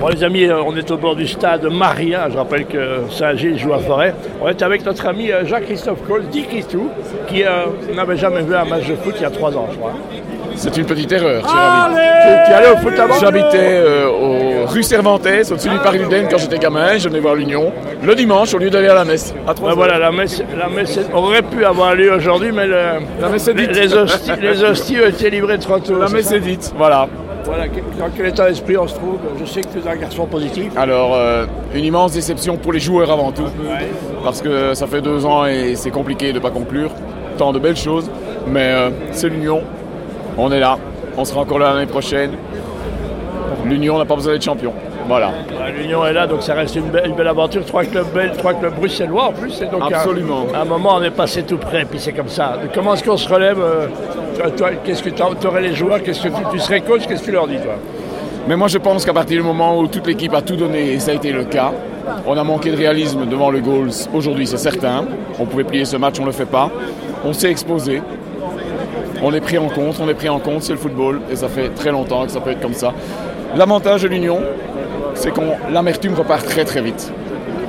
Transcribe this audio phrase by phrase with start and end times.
[0.00, 2.30] Bon les amis, euh, on est au bord du stade Maria.
[2.30, 4.14] Je rappelle que Saint-Gilles joue à Forêt.
[4.40, 6.88] On est avec notre ami euh, Jacques-Christophe Cole, dit Christou,
[7.28, 9.76] qui euh, n'avait jamais vu un match de foot il y a trois ans, je
[9.76, 9.92] crois.
[10.56, 11.42] C'est une petite erreur.
[11.42, 16.28] Tu, es allé au foot avant J'habitais euh, au rue Cervantes, au-dessus du Paris Luden
[16.30, 16.96] quand j'étais gamin.
[16.96, 17.70] Je venais voir l'Union
[18.02, 19.34] le dimanche au lieu d'aller à la messe.
[19.46, 23.00] À 3 Ben voilà, la messe, la messe aurait pu avoir lieu aujourd'hui, mais le-
[23.20, 23.76] La messe est les, dite.
[23.76, 25.98] les hosties, les hosties ont été livrées trop tôt.
[25.98, 27.06] La messe est dite, voilà.
[27.44, 30.26] Voilà, dans quel état d'esprit on se trouve Je sais que tu es un garçon
[30.26, 30.72] positif.
[30.76, 33.46] Alors, euh, une immense déception pour les joueurs avant tout,
[34.22, 36.90] parce que ça fait deux ans et c'est compliqué de ne pas conclure.
[37.38, 38.10] Tant de belles choses,
[38.46, 39.62] mais euh, c'est l'Union.
[40.36, 40.78] On est là,
[41.16, 42.32] on sera encore là l'année prochaine.
[43.64, 44.72] L'Union n'a pas besoin d'être champion.
[45.08, 45.30] Voilà.
[45.52, 47.64] Voilà, L'Union est là, donc ça reste une belle, une belle aventure.
[47.64, 49.60] Trois clubs belges, trois clubs bruxellois en plus.
[49.60, 50.46] Et donc à- Absolument.
[50.54, 52.58] À, un moment, on est passé tout près, puis c'est comme ça.
[52.74, 53.86] Comment est-ce qu'on se relève euh,
[54.84, 57.32] Qu'est-ce que tu aurais les joueurs Qu'est-ce que tu, tu serais coach Qu'est-ce que tu
[57.32, 57.74] leur dis, toi?
[58.48, 60.98] Mais moi je pense qu'à partir du moment où toute l'équipe a tout donné, et
[60.98, 61.72] ça a été le cas,
[62.26, 65.04] on a manqué de réalisme devant le goal aujourd'hui, c'est certain.
[65.38, 66.70] On pouvait plier ce match, on ne le fait pas.
[67.24, 68.02] On s'est exposé.
[69.22, 71.48] On est pris en compte, on est pris en compte, c'est le football, et ça
[71.48, 72.94] fait très longtemps que ça peut être comme ça.
[73.54, 74.40] L'avantage de l'Union,
[75.14, 77.12] c'est qu'on l'amertume repart très très vite.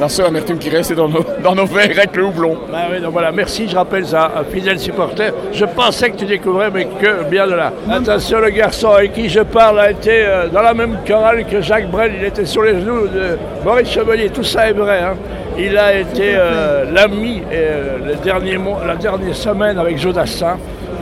[0.00, 2.58] La seule amertume qui reste, dans nos, dans nos verres avec le houblon.
[2.70, 5.32] Ben oui, donc voilà, merci, je rappelle ça, un fidèle supporter.
[5.52, 7.72] Je pensais que tu découvrais, mais que bien de là.
[7.90, 11.60] Attention, le garçon avec qui je parle a été euh, dans la même chorale que
[11.62, 15.00] Jacques Brel, il était sur les genoux de Maurice Chevalier, tout ça est vrai.
[15.00, 15.14] hein.
[15.56, 20.56] Il a été euh, l'ami et euh, le dernier mois- la dernière semaine avec Jodassin.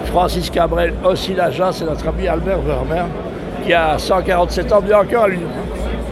[0.07, 3.05] Francis Cabrel, aussi l'agent, c'est notre ami Albert Vermeer,
[3.65, 5.47] qui a 147 ans, bien encore à l'Union.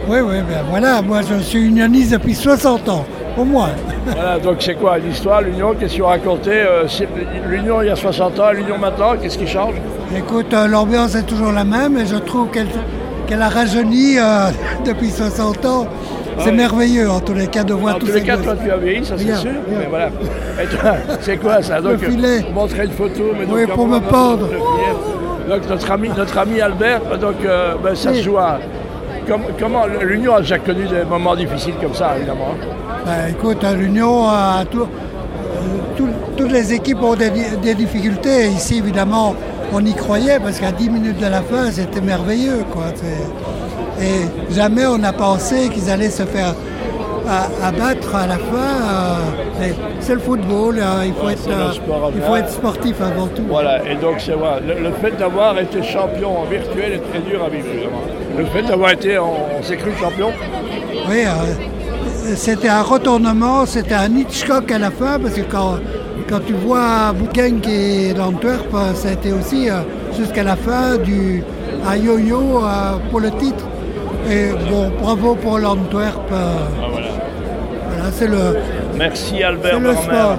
[0.07, 3.05] Oui, oui, ben voilà, moi je suis unioniste depuis 60 ans,
[3.37, 3.69] au moins.
[4.05, 6.85] Voilà, donc c'est quoi l'histoire, l'Union Qu'est-ce qu'ils ont raconté euh,
[7.47, 9.75] L'Union il y a 60 ans, l'Union maintenant, qu'est-ce qui change?
[10.15, 14.49] Écoute, euh, l'ambiance est toujours la même et je trouve qu'elle a rajeuni euh,
[14.85, 15.87] depuis 60 ans.
[16.39, 16.55] C'est oui.
[16.55, 18.71] merveilleux en tous les cas de voir En tous tous ces les cas, toi tu
[18.71, 19.51] as vieilli, ça c'est sûr.
[19.51, 19.61] bien.
[19.79, 20.07] Mais voilà.
[20.63, 21.99] Et toi, c'est quoi ça Donc,
[22.53, 23.23] montrer une photo.
[23.37, 24.47] Mais Oui, donc, pour comment me pendre.
[25.49, 27.35] Donc notre ami, notre ami Albert, donc
[27.83, 28.23] ben, ça se Oui.
[28.23, 28.59] joue à.
[29.27, 32.49] Comme- comment l'Union a déjà connu des moments difficiles comme ça, évidemment.
[33.05, 34.85] Ben, écoute, euh, l'Union a tout- euh,
[35.97, 38.47] tout- toutes les équipes ont des, difficultés.
[38.49, 39.35] Ici, évidemment,
[39.73, 42.63] on y croyait parce qu'à 10 minutes de la fin, c'était merveilleux.
[42.71, 42.85] Quoi.
[44.01, 46.55] Et jamais on n'a pensé qu'ils allaient se faire
[47.27, 48.73] a- abattre à la fin.
[49.61, 49.67] euh,
[49.99, 51.71] C'est le football, euh, il, faut Ouais, être, euh,
[52.15, 53.43] il à faut être sportif avant tout.
[53.47, 57.19] Voilà, et donc c'est voilà, le, le fait d'avoir été champion en virtuel est très
[57.19, 57.65] dur à vivre.
[58.37, 60.29] Le fait d'avoir été, on, on s'est cru champion,
[61.09, 61.23] Oui,
[62.35, 65.75] c'était un retournement, c'était un Hitchcock à la fin, parce que quand,
[66.29, 69.81] quand tu vois Bouquin qui est d'Antwerp, ça a été aussi euh,
[70.17, 71.43] jusqu'à la fin du
[71.87, 73.65] un yo-yo euh, pour le titre.
[74.29, 76.31] Et bon, bravo pour l'Antwerp.
[76.31, 76.85] euh, Ah,
[78.01, 78.09] voilà.
[78.09, 80.03] voilà, c'est le, Merci c'est Albert le Vermeer.
[80.03, 80.37] sport.